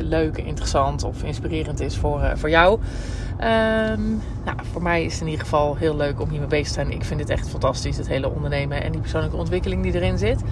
leuk, 0.00 0.36
interessant 0.36 1.04
of 1.04 1.22
inspirerend 1.22 1.80
is 1.80 1.96
voor, 1.96 2.32
voor 2.34 2.50
jou. 2.50 2.80
Um, 3.40 4.20
nou, 4.44 4.56
voor 4.72 4.82
mij 4.82 5.04
is 5.04 5.12
het 5.12 5.20
in 5.20 5.28
ieder 5.28 5.44
geval 5.44 5.76
heel 5.76 5.96
leuk 5.96 6.20
om 6.20 6.28
hiermee 6.28 6.48
bezig 6.48 6.66
te 6.66 6.72
zijn. 6.72 6.90
Ik 6.90 7.04
vind 7.04 7.20
het 7.20 7.30
echt 7.30 7.48
fantastisch, 7.48 7.96
het 7.96 8.08
hele 8.08 8.30
ondernemen 8.30 8.82
en 8.82 8.92
die 8.92 9.00
persoonlijke 9.00 9.36
ontwikkeling 9.36 9.82
die 9.82 9.94
erin 9.94 10.18
zit. 10.18 10.42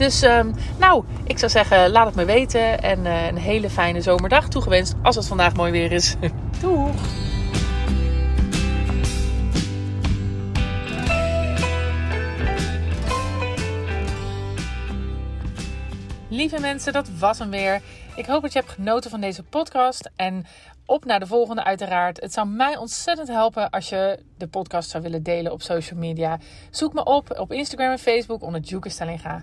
Dus 0.00 0.22
um, 0.22 0.54
nou, 0.78 1.04
ik 1.24 1.38
zou 1.38 1.50
zeggen, 1.50 1.90
laat 1.90 2.06
het 2.06 2.14
me 2.14 2.24
weten. 2.24 2.82
En 2.82 2.98
uh, 2.98 3.26
een 3.26 3.36
hele 3.36 3.70
fijne 3.70 4.00
zomerdag 4.00 4.48
toegewenst 4.48 4.94
als 5.02 5.16
het 5.16 5.26
vandaag 5.26 5.54
mooi 5.54 5.72
weer 5.72 5.92
is. 5.92 6.16
Doeg! 6.60 6.94
Lieve 16.28 16.60
mensen, 16.60 16.92
dat 16.92 17.08
was 17.18 17.38
hem 17.38 17.50
weer. 17.50 17.80
Ik 18.16 18.26
hoop 18.26 18.42
dat 18.42 18.52
je 18.52 18.58
hebt 18.58 18.72
genoten 18.72 19.10
van 19.10 19.20
deze 19.20 19.42
podcast. 19.42 20.10
En 20.16 20.46
op 20.86 21.04
naar 21.04 21.20
de 21.20 21.26
volgende 21.26 21.64
uiteraard. 21.64 22.20
Het 22.20 22.32
zou 22.32 22.48
mij 22.48 22.76
ontzettend 22.76 23.28
helpen 23.28 23.70
als 23.70 23.88
je 23.88 24.18
de 24.38 24.48
podcast 24.48 24.90
zou 24.90 25.02
willen 25.02 25.22
delen 25.22 25.52
op 25.52 25.62
social 25.62 25.98
media. 25.98 26.38
Zoek 26.70 26.92
me 26.92 27.04
op 27.04 27.38
op 27.38 27.52
Instagram 27.52 27.90
en 27.90 27.98
Facebook 27.98 28.42
onder 28.42 28.60
Juke 28.60 28.88
Stellinga. 28.88 29.42